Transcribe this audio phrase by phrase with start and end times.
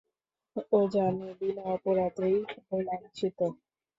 [0.71, 2.37] ও জানে, বিনা অপরাধেই
[2.67, 3.39] ও লাঞ্ছিত।